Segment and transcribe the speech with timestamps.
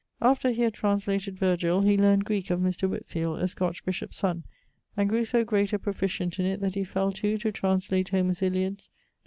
[0.19, 2.89] After he had translated Virgil, he learned Greeke[XLI.] of Mr.
[2.89, 4.45] Whitfield, a Scotch bishop's son,
[4.97, 8.41] and grew so great a proficient in it that he fell to to translate Homer's
[8.41, 8.89] Iliads, 1660.